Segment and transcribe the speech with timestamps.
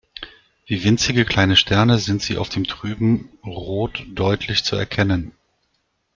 [0.65, 5.31] Wie winzige kleine Sterne sind sie auf dem trüben Rot deutlich zu erkennen.